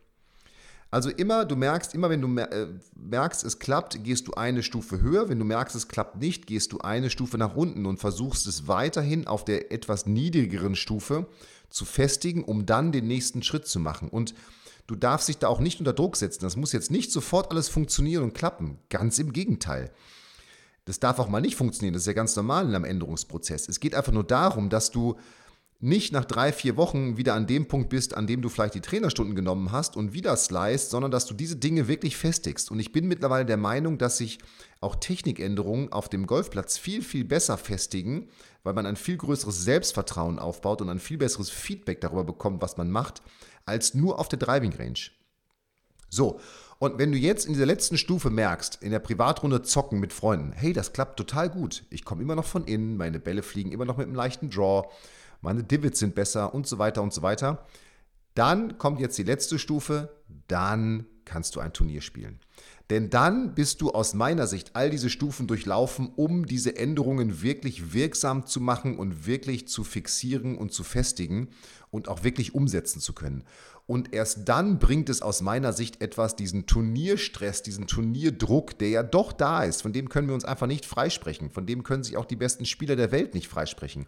Also 0.89 1.09
immer, 1.09 1.45
du 1.45 1.55
merkst, 1.55 1.93
immer 1.95 2.09
wenn 2.09 2.21
du 2.21 2.41
äh, 2.41 2.67
merkst, 2.95 3.43
es 3.43 3.59
klappt, 3.59 4.03
gehst 4.03 4.27
du 4.27 4.33
eine 4.33 4.63
Stufe 4.63 5.01
höher. 5.01 5.27
Wenn 5.27 5.39
du 5.39 5.45
merkst, 5.45 5.75
es 5.75 5.89
klappt 5.89 6.17
nicht, 6.17 6.47
gehst 6.47 6.71
du 6.71 6.79
eine 6.79 7.09
Stufe 7.09 7.37
nach 7.37 7.55
unten 7.55 7.85
und 7.85 7.99
versuchst 7.99 8.47
es 8.47 8.67
weiterhin 8.67 9.27
auf 9.27 9.43
der 9.43 9.71
etwas 9.71 10.05
niedrigeren 10.05 10.75
Stufe 10.75 11.27
zu 11.69 11.83
festigen, 11.83 12.43
um 12.43 12.65
dann 12.65 12.93
den 12.93 13.07
nächsten 13.07 13.43
Schritt 13.43 13.67
zu 13.67 13.79
machen. 13.79 14.07
Und 14.07 14.33
du 14.87 14.95
darfst 14.95 15.27
dich 15.27 15.37
da 15.39 15.49
auch 15.49 15.59
nicht 15.59 15.79
unter 15.79 15.91
Druck 15.91 16.15
setzen. 16.15 16.43
Das 16.43 16.55
muss 16.55 16.71
jetzt 16.71 16.89
nicht 16.89 17.11
sofort 17.11 17.51
alles 17.51 17.67
funktionieren 17.67 18.23
und 18.23 18.33
klappen. 18.33 18.79
Ganz 18.89 19.19
im 19.19 19.33
Gegenteil. 19.33 19.91
Das 20.87 21.01
darf 21.01 21.19
auch 21.19 21.27
mal 21.27 21.41
nicht 21.41 21.57
funktionieren, 21.57 21.93
das 21.93 22.03
ist 22.03 22.07
ja 22.07 22.13
ganz 22.13 22.35
normal 22.37 22.65
in 22.65 22.73
einem 22.73 22.85
Änderungsprozess. 22.85 23.67
Es 23.67 23.81
geht 23.81 23.93
einfach 23.93 24.13
nur 24.13 24.23
darum, 24.23 24.69
dass 24.69 24.89
du 24.89 25.17
nicht 25.79 26.13
nach 26.13 26.23
drei, 26.23 26.53
vier 26.53 26.77
Wochen 26.77 27.17
wieder 27.17 27.35
an 27.35 27.45
dem 27.45 27.67
Punkt 27.67 27.89
bist, 27.89 28.15
an 28.15 28.25
dem 28.25 28.41
du 28.41 28.47
vielleicht 28.47 28.73
die 28.73 28.81
Trainerstunden 28.81 29.35
genommen 29.35 29.73
hast 29.73 29.97
und 29.97 30.13
wieder 30.13 30.35
slicest, 30.37 30.89
sondern 30.89 31.11
dass 31.11 31.25
du 31.25 31.33
diese 31.33 31.57
Dinge 31.57 31.89
wirklich 31.89 32.15
festigst. 32.15 32.71
Und 32.71 32.79
ich 32.79 32.93
bin 32.93 33.07
mittlerweile 33.07 33.45
der 33.45 33.57
Meinung, 33.57 33.97
dass 33.97 34.17
sich 34.17 34.39
auch 34.79 34.95
Technikänderungen 34.95 35.91
auf 35.91 36.07
dem 36.07 36.25
Golfplatz 36.25 36.77
viel, 36.77 37.03
viel 37.03 37.25
besser 37.25 37.57
festigen, 37.57 38.29
weil 38.63 38.73
man 38.73 38.85
ein 38.85 38.95
viel 38.95 39.17
größeres 39.17 39.65
Selbstvertrauen 39.65 40.39
aufbaut 40.39 40.81
und 40.81 40.89
ein 40.89 40.99
viel 40.99 41.17
besseres 41.17 41.49
Feedback 41.49 41.99
darüber 42.01 42.23
bekommt, 42.23 42.61
was 42.61 42.77
man 42.77 42.89
macht, 42.89 43.21
als 43.65 43.93
nur 43.93 44.19
auf 44.19 44.29
der 44.29 44.39
Driving 44.39 44.73
Range. 44.73 44.99
So, 46.09 46.39
und 46.79 46.99
wenn 46.99 47.11
du 47.11 47.17
jetzt 47.17 47.45
in 47.45 47.53
dieser 47.53 47.65
letzten 47.65 47.97
Stufe 47.97 48.29
merkst, 48.29 48.79
in 48.81 48.91
der 48.91 48.99
Privatrunde 48.99 49.63
zocken 49.63 49.99
mit 49.99 50.13
Freunden, 50.13 50.51
hey, 50.51 50.73
das 50.73 50.93
klappt 50.93 51.17
total 51.17 51.49
gut. 51.49 51.83
Ich 51.89 52.05
komme 52.05 52.21
immer 52.21 52.35
noch 52.35 52.45
von 52.45 52.65
innen, 52.65 52.97
meine 52.97 53.19
Bälle 53.19 53.41
fliegen 53.41 53.71
immer 53.71 53.85
noch 53.85 53.97
mit 53.97 54.05
einem 54.05 54.15
leichten 54.15 54.49
Draw, 54.49 54.87
meine 55.41 55.63
Divots 55.63 55.99
sind 55.99 56.13
besser 56.15 56.53
und 56.53 56.67
so 56.67 56.77
weiter 56.77 57.01
und 57.01 57.13
so 57.13 57.21
weiter. 57.21 57.65
Dann 58.35 58.77
kommt 58.77 58.99
jetzt 58.99 59.17
die 59.17 59.23
letzte 59.23 59.57
Stufe, 59.57 60.09
dann 60.47 61.07
kannst 61.25 61.55
du 61.55 61.59
ein 61.59 61.73
Turnier 61.73 62.01
spielen. 62.01 62.39
Denn 62.89 63.09
dann 63.09 63.53
bist 63.53 63.81
du 63.81 63.91
aus 63.91 64.13
meiner 64.13 64.47
Sicht 64.47 64.75
all 64.75 64.89
diese 64.89 65.09
Stufen 65.09 65.47
durchlaufen, 65.47 66.11
um 66.15 66.45
diese 66.45 66.77
Änderungen 66.77 67.41
wirklich 67.41 67.93
wirksam 67.93 68.45
zu 68.45 68.61
machen 68.61 68.97
und 68.97 69.25
wirklich 69.25 69.67
zu 69.67 69.83
fixieren 69.83 70.57
und 70.57 70.71
zu 70.71 70.83
festigen 70.83 71.49
und 71.89 72.07
auch 72.07 72.23
wirklich 72.23 72.55
umsetzen 72.55 73.01
zu 73.01 73.13
können. 73.13 73.43
Und 73.87 74.13
erst 74.13 74.49
dann 74.49 74.79
bringt 74.79 75.09
es 75.09 75.21
aus 75.21 75.41
meiner 75.41 75.73
Sicht 75.73 76.01
etwas, 76.01 76.35
diesen 76.35 76.67
Turnierstress, 76.67 77.63
diesen 77.63 77.87
Turnierdruck, 77.87 78.77
der 78.77 78.89
ja 78.89 79.03
doch 79.03 79.31
da 79.31 79.63
ist, 79.63 79.81
von 79.81 79.93
dem 79.93 80.09
können 80.09 80.27
wir 80.27 80.35
uns 80.35 80.45
einfach 80.45 80.67
nicht 80.67 80.85
freisprechen, 80.85 81.49
von 81.49 81.65
dem 81.65 81.83
können 81.83 82.03
sich 82.03 82.17
auch 82.17 82.25
die 82.25 82.35
besten 82.35 82.65
Spieler 82.65 82.97
der 82.97 83.11
Welt 83.11 83.33
nicht 83.33 83.47
freisprechen 83.47 84.05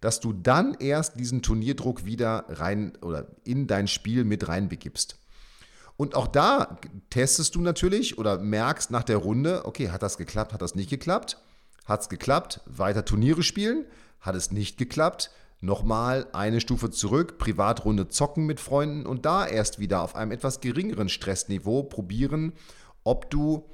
dass 0.00 0.20
du 0.20 0.32
dann 0.32 0.74
erst 0.74 1.18
diesen 1.20 1.42
Turnierdruck 1.42 2.04
wieder 2.04 2.46
rein 2.48 2.92
oder 3.02 3.26
in 3.44 3.66
dein 3.66 3.86
Spiel 3.86 4.24
mit 4.24 4.48
reinbegibst. 4.48 5.16
Und 5.96 6.14
auch 6.14 6.28
da 6.28 6.78
testest 7.10 7.54
du 7.54 7.60
natürlich 7.60 8.16
oder 8.16 8.38
merkst 8.38 8.90
nach 8.90 9.02
der 9.02 9.18
Runde, 9.18 9.66
okay, 9.66 9.90
hat 9.90 10.02
das 10.02 10.16
geklappt, 10.16 10.54
hat 10.54 10.62
das 10.62 10.74
nicht 10.74 10.88
geklappt? 10.88 11.36
Hat 11.84 12.00
es 12.00 12.08
geklappt, 12.08 12.60
weiter 12.64 13.04
Turniere 13.04 13.42
spielen? 13.42 13.84
Hat 14.20 14.34
es 14.34 14.50
nicht 14.50 14.78
geklappt? 14.78 15.30
Nochmal 15.60 16.26
eine 16.32 16.60
Stufe 16.60 16.90
zurück, 16.90 17.36
Privatrunde 17.36 18.08
zocken 18.08 18.46
mit 18.46 18.60
Freunden 18.60 19.04
und 19.04 19.26
da 19.26 19.46
erst 19.46 19.78
wieder 19.78 20.00
auf 20.00 20.14
einem 20.14 20.32
etwas 20.32 20.60
geringeren 20.60 21.10
Stressniveau 21.10 21.82
probieren, 21.82 22.54
ob 23.04 23.30
du 23.30 23.68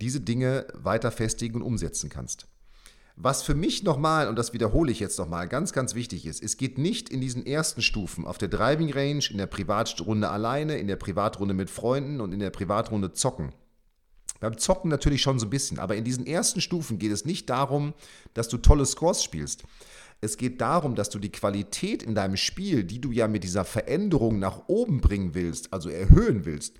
diese 0.00 0.20
Dinge 0.20 0.66
weiter 0.74 1.10
festigen 1.10 1.56
und 1.56 1.62
umsetzen 1.62 2.10
kannst. 2.10 2.46
Was 3.16 3.42
für 3.42 3.54
mich 3.54 3.84
nochmal, 3.84 4.28
und 4.28 4.36
das 4.36 4.52
wiederhole 4.52 4.90
ich 4.90 4.98
jetzt 4.98 5.18
nochmal, 5.18 5.48
ganz, 5.48 5.72
ganz 5.72 5.94
wichtig 5.94 6.26
ist, 6.26 6.42
es 6.42 6.56
geht 6.56 6.78
nicht 6.78 7.08
in 7.08 7.20
diesen 7.20 7.46
ersten 7.46 7.80
Stufen 7.80 8.26
auf 8.26 8.38
der 8.38 8.48
Driving 8.48 8.92
Range, 8.92 9.24
in 9.30 9.38
der 9.38 9.46
Privatrunde 9.46 10.28
alleine, 10.28 10.78
in 10.78 10.88
der 10.88 10.96
Privatrunde 10.96 11.54
mit 11.54 11.70
Freunden 11.70 12.20
und 12.20 12.32
in 12.32 12.40
der 12.40 12.50
Privatrunde 12.50 13.12
zocken. 13.12 13.52
Beim 14.44 14.58
Zocken 14.58 14.90
natürlich 14.90 15.22
schon 15.22 15.38
so 15.38 15.46
ein 15.46 15.50
bisschen, 15.50 15.78
aber 15.78 15.96
in 15.96 16.04
diesen 16.04 16.26
ersten 16.26 16.60
Stufen 16.60 16.98
geht 16.98 17.12
es 17.12 17.24
nicht 17.24 17.48
darum, 17.48 17.94
dass 18.34 18.48
du 18.48 18.58
tolle 18.58 18.84
Scores 18.84 19.24
spielst. 19.24 19.64
Es 20.20 20.36
geht 20.36 20.60
darum, 20.60 20.94
dass 20.94 21.08
du 21.08 21.18
die 21.18 21.32
Qualität 21.32 22.02
in 22.02 22.14
deinem 22.14 22.36
Spiel, 22.36 22.84
die 22.84 23.00
du 23.00 23.10
ja 23.10 23.26
mit 23.26 23.42
dieser 23.42 23.64
Veränderung 23.64 24.38
nach 24.38 24.64
oben 24.66 25.00
bringen 25.00 25.34
willst, 25.34 25.72
also 25.72 25.88
erhöhen 25.88 26.44
willst, 26.44 26.74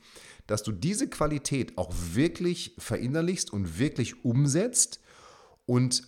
dass 0.47 0.62
du 0.62 0.73
diese 0.73 1.09
Qualität 1.09 1.78
auch 1.78 1.90
wirklich 2.12 2.75
verinnerlichst 2.76 3.50
und 3.50 3.78
wirklich 3.78 4.26
umsetzt 4.26 5.00
und 5.64 6.02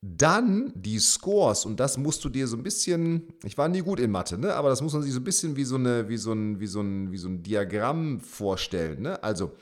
dann 0.00 0.72
die 0.74 0.98
Scores, 0.98 1.66
und 1.66 1.78
das 1.78 1.98
musst 1.98 2.24
du 2.24 2.30
dir 2.30 2.46
so 2.46 2.56
ein 2.56 2.62
bisschen, 2.62 3.24
ich 3.44 3.58
war 3.58 3.68
nie 3.68 3.80
gut 3.80 4.00
in 4.00 4.10
Mathe, 4.10 4.38
ne? 4.38 4.54
aber 4.54 4.70
das 4.70 4.80
muss 4.80 4.94
man 4.94 5.02
sich 5.02 5.12
so 5.12 5.20
ein 5.20 5.24
bisschen 5.24 5.56
wie 5.56 5.64
so, 5.64 5.74
eine, 5.74 6.08
wie 6.08 6.16
so, 6.16 6.32
ein, 6.32 6.58
wie 6.58 6.66
so, 6.66 6.80
ein, 6.80 7.12
wie 7.12 7.18
so 7.18 7.28
ein 7.28 7.42
Diagramm 7.42 8.18
vorstellen. 8.20 9.02
Ne? 9.02 9.22
Also 9.22 9.52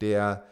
der, 0.00 0.46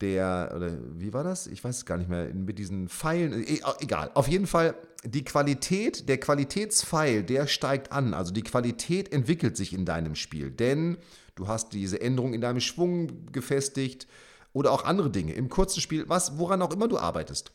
der, 0.00 0.52
oder 0.54 0.72
wie 0.94 1.12
war 1.12 1.24
das? 1.24 1.46
Ich 1.46 1.62
weiß 1.62 1.78
es 1.78 1.86
gar 1.86 1.98
nicht 1.98 2.08
mehr, 2.08 2.32
mit 2.32 2.58
diesen 2.58 2.88
Pfeilen, 2.88 3.32
e, 3.32 3.60
egal. 3.80 4.10
Auf 4.14 4.28
jeden 4.28 4.46
Fall, 4.46 4.74
die 5.04 5.24
Qualität, 5.24 6.08
der 6.08 6.18
Qualitätspfeil, 6.18 7.22
der 7.22 7.46
steigt 7.46 7.92
an. 7.92 8.14
Also 8.14 8.32
die 8.32 8.42
Qualität 8.42 9.12
entwickelt 9.12 9.56
sich 9.56 9.72
in 9.72 9.84
deinem 9.84 10.14
Spiel, 10.14 10.50
denn 10.50 10.98
du 11.34 11.48
hast 11.48 11.72
diese 11.72 12.00
Änderung 12.00 12.34
in 12.34 12.40
deinem 12.40 12.60
Schwung 12.60 13.26
gefestigt 13.32 14.06
oder 14.52 14.72
auch 14.72 14.84
andere 14.84 15.10
Dinge. 15.10 15.34
Im 15.34 15.48
kurzen 15.48 15.80
Spiel, 15.80 16.08
was, 16.08 16.38
woran 16.38 16.62
auch 16.62 16.72
immer 16.72 16.88
du 16.88 16.98
arbeitest. 16.98 17.52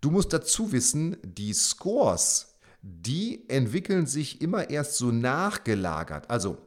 Du 0.00 0.10
musst 0.10 0.32
dazu 0.32 0.72
wissen, 0.72 1.16
die 1.22 1.52
Scores, 1.52 2.54
die 2.82 3.48
entwickeln 3.48 4.06
sich 4.06 4.40
immer 4.40 4.70
erst 4.70 4.96
so 4.96 5.10
nachgelagert. 5.10 6.30
Also 6.30 6.58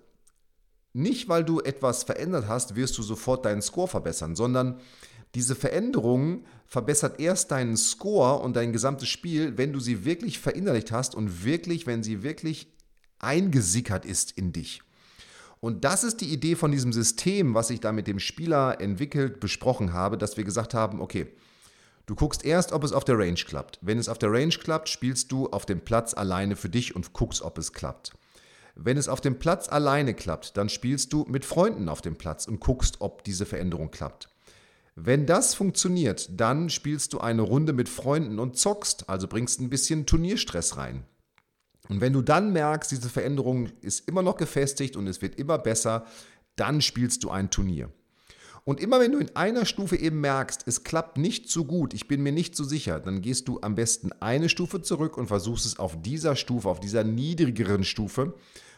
nicht, 0.93 1.27
weil 1.27 1.43
du 1.43 1.59
etwas 1.59 2.03
verändert 2.03 2.47
hast, 2.47 2.75
wirst 2.75 2.97
du 2.97 3.03
sofort 3.03 3.45
deinen 3.45 3.61
Score 3.61 3.87
verbessern, 3.87 4.35
sondern 4.35 4.79
diese 5.35 5.55
Veränderung 5.55 6.45
verbessert 6.67 7.19
erst 7.19 7.51
deinen 7.51 7.75
Score 7.75 8.39
und 8.39 8.55
dein 8.55 8.71
gesamtes 8.71 9.09
Spiel, 9.09 9.57
wenn 9.57 9.73
du 9.73 9.79
sie 9.79 10.05
wirklich 10.05 10.39
verinnerlicht 10.39 10.91
hast 10.91 11.15
und 11.15 11.43
wirklich, 11.43 11.87
wenn 11.87 12.03
sie 12.03 12.21
wirklich 12.21 12.67
eingesickert 13.19 14.05
ist 14.05 14.31
in 14.31 14.53
dich. 14.53 14.81
Und 15.59 15.85
das 15.85 16.03
ist 16.03 16.21
die 16.21 16.31
Idee 16.31 16.55
von 16.55 16.71
diesem 16.71 16.93
System, 16.93 17.55
was 17.55 17.69
ich 17.69 17.79
da 17.79 17.91
mit 17.91 18.05
dem 18.05 18.19
Spieler 18.19 18.79
entwickelt, 18.81 19.39
besprochen 19.39 19.93
habe, 19.93 20.17
dass 20.17 20.37
wir 20.37 20.43
gesagt 20.43 20.73
haben, 20.73 21.01
okay, 21.01 21.33
Du 22.05 22.15
guckst 22.15 22.43
erst, 22.43 22.73
ob 22.73 22.83
es 22.83 22.91
auf 22.91 23.05
der 23.05 23.17
Range 23.17 23.35
klappt. 23.35 23.79
Wenn 23.81 23.97
es 23.97 24.09
auf 24.09 24.17
der 24.17 24.29
Range 24.29 24.53
klappt, 24.53 24.89
spielst 24.89 25.31
du 25.31 25.47
auf 25.47 25.65
dem 25.65 25.79
Platz 25.79 26.13
alleine 26.13 26.57
für 26.57 26.67
dich 26.67 26.95
und 26.95 27.13
guckst, 27.13 27.41
ob 27.41 27.57
es 27.57 27.71
klappt. 27.71 28.11
Wenn 28.75 28.97
es 28.97 29.07
auf 29.07 29.21
dem 29.21 29.37
Platz 29.37 29.69
alleine 29.69 30.13
klappt, 30.13 30.57
dann 30.57 30.69
spielst 30.69 31.13
du 31.13 31.25
mit 31.29 31.45
Freunden 31.45 31.89
auf 31.89 32.01
dem 32.01 32.15
Platz 32.15 32.47
und 32.47 32.59
guckst, 32.59 33.01
ob 33.01 33.23
diese 33.23 33.45
Veränderung 33.45 33.91
klappt. 33.91 34.29
Wenn 34.95 35.25
das 35.25 35.53
funktioniert, 35.55 36.29
dann 36.39 36.69
spielst 36.69 37.13
du 37.13 37.19
eine 37.19 37.41
Runde 37.41 37.73
mit 37.73 37.89
Freunden 37.89 38.39
und 38.39 38.57
zockst, 38.57 39.09
also 39.09 39.27
bringst 39.27 39.59
ein 39.59 39.69
bisschen 39.69 40.05
Turnierstress 40.05 40.77
rein. 40.77 41.03
Und 41.89 41.99
wenn 41.99 42.13
du 42.13 42.21
dann 42.21 42.53
merkst, 42.53 42.91
diese 42.91 43.09
Veränderung 43.09 43.69
ist 43.81 44.07
immer 44.07 44.21
noch 44.21 44.37
gefestigt 44.37 44.95
und 44.95 45.07
es 45.07 45.21
wird 45.21 45.35
immer 45.35 45.57
besser, 45.57 46.05
dann 46.55 46.81
spielst 46.81 47.23
du 47.23 47.29
ein 47.29 47.49
Turnier. 47.49 47.91
Und 48.65 48.79
immer 48.79 48.99
wenn 49.01 49.11
du 49.11 49.17
in 49.17 49.35
einer 49.35 49.65
Stufe 49.65 49.97
eben 49.97 50.21
merkst, 50.21 50.63
es 50.67 50.83
klappt 50.83 51.17
nicht 51.17 51.49
so 51.49 51.65
gut, 51.65 51.93
ich 51.93 52.07
bin 52.07 52.23
mir 52.23 52.31
nicht 52.31 52.55
so 52.55 52.63
sicher, 52.63 53.01
dann 53.01 53.21
gehst 53.21 53.49
du 53.49 53.59
am 53.61 53.75
besten 53.75 54.11
eine 54.21 54.47
Stufe 54.47 54.81
zurück 54.81 55.17
und 55.17 55.27
versuchst 55.27 55.65
es 55.65 55.79
auf 55.79 56.01
dieser 56.01 56.37
Stufe, 56.37 56.69
auf 56.69 56.79
dieser 56.79 57.03
niedrigeren 57.03 57.83
Stufe, 57.83 58.35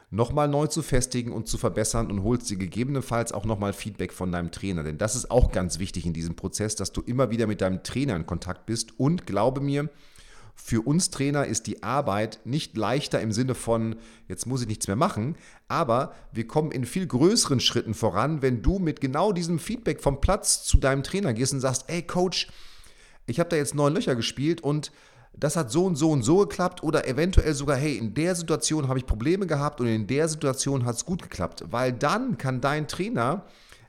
nochmal 0.10 0.48
neu 0.48 0.66
zu 0.68 0.82
festigen 0.82 1.32
und 1.32 1.48
zu 1.48 1.60
verbessern 1.60 2.10
und 2.10 2.24
holst 2.24 2.50
dir 2.50 2.58
gegebenenfalls 2.58 3.32
auch 3.32 3.46
nochmal 3.46 3.74
Feedback 3.74 4.12
von 4.12 4.32
deinem 4.32 4.50
Trainer. 4.50 4.84
Denn 4.84 4.98
das 4.98 5.16
ist 5.16 5.30
auch 5.30 5.52
ganz 5.52 5.78
wichtig 5.78 6.08
in 6.08 6.14
diesem 6.14 6.36
Prozess, 6.36 6.76
dass 6.76 6.92
du 6.92 7.02
immer 7.02 7.30
wieder 7.30 7.46
mit 7.46 7.62
deinem 7.62 7.84
Trainer 7.84 8.16
in 8.16 8.26
Kontakt 8.26 8.66
bist. 8.66 9.00
Und 9.00 9.28
glaube 9.28 9.62
mir, 9.62 9.90
für 10.56 10.88
uns 10.88 11.10
Trainer 11.10 11.46
ist 11.46 11.68
die 11.68 11.84
Arbeit 11.84 12.40
nicht 12.46 12.76
leichter 12.78 13.22
im 13.22 13.32
Sinne 13.32 13.56
von, 13.56 13.98
jetzt 14.28 14.48
muss 14.48 14.62
ich 14.62 14.68
nichts 14.68 14.88
mehr 14.88 14.96
machen, 14.96 15.36
aber 15.68 16.14
wir 16.32 16.48
kommen 16.48 16.72
in 16.72 16.86
viel 16.86 17.06
größeren 17.06 17.60
Schritten 17.60 17.94
voran, 17.94 18.42
wenn 18.42 18.62
du 18.62 18.80
mit 18.80 19.02
genau 19.02 19.32
diesem 19.32 19.60
Feedback 19.60 20.02
vom 20.02 20.22
Platz 20.22 20.64
zu 20.64 20.78
deinem 20.78 21.04
Trainer 21.04 21.34
gehst 21.34 21.54
und 21.54 21.60
sagst, 21.60 21.86
ey 21.88 22.02
Coach, 22.02 22.48
ich 23.28 23.40
habe 23.40 23.50
da 23.50 23.58
jetzt 23.58 23.76
neun 23.76 23.94
Löcher 23.94 24.16
gespielt 24.16 24.62
und 24.62 24.92
das 25.38 25.56
hat 25.56 25.72
so 25.72 25.86
und 25.86 25.96
so 25.96 26.12
und 26.12 26.24
so 26.24 26.38
geklappt 26.40 26.84
oder 26.84 27.08
eventuell 27.08 27.54
sogar, 27.54 27.76
hey, 27.76 27.98
in 27.98 28.14
der 28.14 28.36
Situation 28.36 28.88
habe 28.88 29.00
ich 29.00 29.06
Probleme 29.06 29.48
gehabt 29.48 29.82
und 29.82 29.88
in 29.88 30.08
der 30.08 30.28
Situation 30.30 30.86
hat 30.86 30.96
es 30.96 31.06
gut 31.06 31.22
geklappt, 31.22 31.66
weil 31.70 31.92
dann 31.92 32.38
kann 32.38 32.62
dein 32.62 32.88
Trainer 32.88 33.46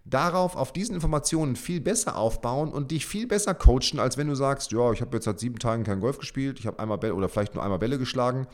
darauf, 0.09 0.57
auf 0.57 0.73
diesen 0.73 0.95
Informationen 0.95 1.57
viel 1.57 1.81
besser 1.81 2.17
aufbauen 2.17 2.73
und 2.73 2.93
dich 2.93 3.07
viel 3.07 3.27
besser 3.27 3.55
coachen, 3.55 3.99
als 3.99 4.17
wenn 4.17 4.29
du 4.29 4.35
sagst, 4.35 4.73
ja, 4.73 4.93
ich 4.93 5.01
habe 5.01 5.17
jetzt 5.17 5.25
seit 5.25 5.41
sieben 5.41 5.59
Tagen 5.59 5.85
kein 5.85 6.01
Golf 6.01 6.19
gespielt, 6.19 6.59
ich 6.61 6.67
habe 6.67 6.79
einmal 6.79 6.99
Bälle 6.99 7.15
oder 7.15 7.29
vielleicht 7.29 7.55
nur 7.55 7.65
einmal 7.65 7.79
Bälle 7.79 7.99
geschlagen. 7.99 8.47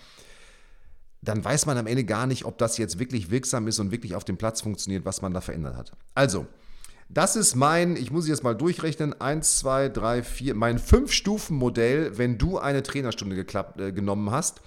Dann 1.20 1.44
weiß 1.44 1.66
man 1.66 1.78
am 1.78 1.86
Ende 1.86 2.04
gar 2.04 2.26
nicht, 2.26 2.46
ob 2.46 2.58
das 2.58 2.78
jetzt 2.78 2.98
wirklich 2.98 3.30
wirksam 3.30 3.68
ist 3.68 3.78
und 3.78 3.92
wirklich 3.92 4.16
auf 4.16 4.24
dem 4.24 4.38
Platz 4.38 4.62
funktioniert, 4.62 5.04
was 5.04 5.22
man 5.22 5.32
da 5.32 5.40
verändert 5.40 5.76
hat. 5.76 5.92
Also, 6.14 6.46
das 7.08 7.36
ist 7.36 7.54
mein, 7.54 7.96
ich 7.96 8.10
muss 8.10 8.26
jetzt 8.26 8.42
mal 8.42 8.54
durchrechnen, 8.54 9.20
1, 9.20 9.58
2, 9.58 9.90
3, 9.90 10.22
4, 10.22 10.54
mein 10.54 10.78
Fünf-Stufen-Modell, 10.78 12.16
wenn 12.16 12.38
du 12.38 12.58
eine 12.58 12.82
Trainerstunde 12.82 13.36
geklappt, 13.36 13.78
äh, 13.78 13.92
genommen 13.92 14.30
hast 14.30 14.62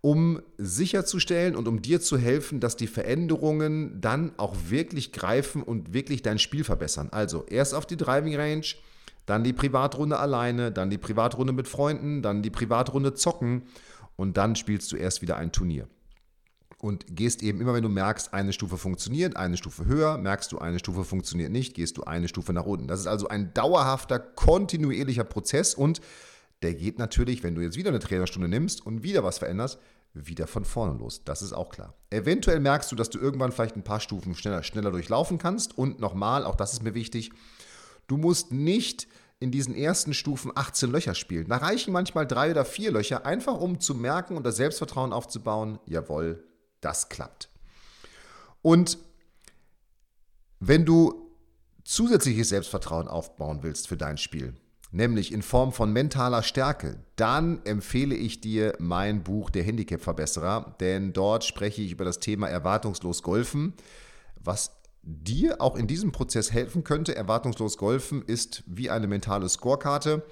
um 0.00 0.40
sicherzustellen 0.58 1.56
und 1.56 1.66
um 1.66 1.82
dir 1.82 2.00
zu 2.00 2.16
helfen, 2.18 2.60
dass 2.60 2.76
die 2.76 2.86
Veränderungen 2.86 4.00
dann 4.00 4.32
auch 4.36 4.54
wirklich 4.68 5.12
greifen 5.12 5.62
und 5.62 5.92
wirklich 5.92 6.22
dein 6.22 6.38
Spiel 6.38 6.64
verbessern. 6.64 7.08
Also 7.10 7.44
erst 7.46 7.74
auf 7.74 7.86
die 7.86 7.96
Driving 7.96 8.36
Range, 8.36 8.66
dann 9.26 9.44
die 9.44 9.52
Privatrunde 9.52 10.18
alleine, 10.18 10.70
dann 10.72 10.90
die 10.90 10.98
Privatrunde 10.98 11.52
mit 11.52 11.68
Freunden, 11.68 12.22
dann 12.22 12.42
die 12.42 12.50
Privatrunde 12.50 13.14
zocken 13.14 13.62
und 14.16 14.36
dann 14.36 14.56
spielst 14.56 14.90
du 14.92 14.96
erst 14.96 15.20
wieder 15.20 15.36
ein 15.36 15.52
Turnier. 15.52 15.88
Und 16.80 17.16
gehst 17.16 17.42
eben 17.42 17.60
immer, 17.60 17.74
wenn 17.74 17.82
du 17.82 17.88
merkst, 17.88 18.32
eine 18.32 18.52
Stufe 18.52 18.78
funktioniert, 18.78 19.36
eine 19.36 19.56
Stufe 19.56 19.86
höher, 19.86 20.16
merkst 20.16 20.52
du, 20.52 20.58
eine 20.58 20.78
Stufe 20.78 21.04
funktioniert 21.04 21.50
nicht, 21.50 21.74
gehst 21.74 21.98
du 21.98 22.04
eine 22.04 22.28
Stufe 22.28 22.52
nach 22.52 22.66
unten. 22.66 22.86
Das 22.86 23.00
ist 23.00 23.08
also 23.08 23.26
ein 23.26 23.52
dauerhafter, 23.52 24.20
kontinuierlicher 24.20 25.24
Prozess 25.24 25.74
und 25.74 26.00
der 26.62 26.74
geht 26.74 26.98
natürlich, 26.98 27.42
wenn 27.42 27.54
du 27.54 27.60
jetzt 27.60 27.76
wieder 27.76 27.90
eine 27.90 28.00
Trainerstunde 28.00 28.48
nimmst 28.48 28.84
und 28.84 29.02
wieder 29.02 29.22
was 29.22 29.38
veränderst, 29.38 29.78
wieder 30.14 30.46
von 30.46 30.64
vorne 30.64 30.98
los. 30.98 31.22
Das 31.24 31.42
ist 31.42 31.52
auch 31.52 31.68
klar. 31.70 31.94
Eventuell 32.10 32.60
merkst 32.60 32.90
du, 32.90 32.96
dass 32.96 33.10
du 33.10 33.18
irgendwann 33.18 33.52
vielleicht 33.52 33.76
ein 33.76 33.84
paar 33.84 34.00
Stufen 34.00 34.34
schneller, 34.34 34.62
schneller 34.62 34.90
durchlaufen 34.90 35.38
kannst. 35.38 35.76
Und 35.76 36.00
nochmal, 36.00 36.44
auch 36.44 36.56
das 36.56 36.72
ist 36.72 36.82
mir 36.82 36.94
wichtig, 36.94 37.30
du 38.06 38.16
musst 38.16 38.52
nicht 38.52 39.06
in 39.40 39.52
diesen 39.52 39.74
ersten 39.74 40.14
Stufen 40.14 40.50
18 40.54 40.90
Löcher 40.90 41.14
spielen. 41.14 41.48
Da 41.48 41.58
reichen 41.58 41.92
manchmal 41.92 42.26
drei 42.26 42.50
oder 42.50 42.64
vier 42.64 42.90
Löcher, 42.90 43.24
einfach 43.24 43.60
um 43.60 43.78
zu 43.78 43.94
merken 43.94 44.36
und 44.36 44.44
das 44.44 44.56
Selbstvertrauen 44.56 45.12
aufzubauen, 45.12 45.78
jawohl, 45.86 46.44
das 46.80 47.08
klappt. 47.08 47.48
Und 48.62 48.98
wenn 50.58 50.84
du 50.84 51.30
zusätzliches 51.84 52.48
Selbstvertrauen 52.48 53.06
aufbauen 53.06 53.62
willst 53.62 53.86
für 53.86 53.96
dein 53.96 54.18
Spiel, 54.18 54.54
nämlich 54.90 55.32
in 55.32 55.42
Form 55.42 55.72
von 55.72 55.92
mentaler 55.92 56.42
Stärke, 56.42 56.98
dann 57.16 57.60
empfehle 57.64 58.14
ich 58.14 58.40
dir 58.40 58.74
mein 58.78 59.22
Buch 59.22 59.50
Der 59.50 59.62
Handicap-Verbesserer, 59.62 60.76
denn 60.80 61.12
dort 61.12 61.44
spreche 61.44 61.82
ich 61.82 61.92
über 61.92 62.04
das 62.04 62.20
Thema 62.20 62.48
erwartungslos 62.48 63.22
Golfen, 63.22 63.74
was 64.40 64.72
dir 65.02 65.60
auch 65.60 65.76
in 65.76 65.86
diesem 65.86 66.12
Prozess 66.12 66.52
helfen 66.52 66.84
könnte. 66.84 67.16
Erwartungslos 67.16 67.78
Golfen 67.78 68.22
ist 68.22 68.62
wie 68.66 68.90
eine 68.90 69.06
mentale 69.06 69.48
Scorekarte. 69.48 70.24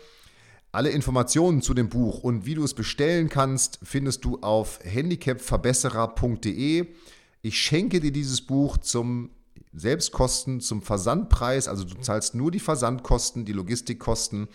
Alle 0.72 0.90
Informationen 0.90 1.62
zu 1.62 1.72
dem 1.72 1.88
Buch 1.88 2.22
und 2.22 2.44
wie 2.44 2.54
du 2.54 2.62
es 2.62 2.74
bestellen 2.74 3.30
kannst, 3.30 3.78
findest 3.82 4.26
du 4.26 4.40
auf 4.40 4.80
handicapverbesserer.de. 4.84 6.88
Ich 7.40 7.58
schenke 7.58 8.00
dir 8.00 8.12
dieses 8.12 8.42
Buch 8.42 8.76
zum 8.78 9.30
Selbstkosten, 9.76 10.60
zum 10.60 10.82
Versandpreis. 10.82 11.68
Also 11.68 11.84
du 11.84 11.94
zahlst 12.00 12.34
nur 12.34 12.50
die 12.50 12.60
Versandkosten, 12.60 13.44
die 13.44 13.52
Logistikkosten 13.52 14.48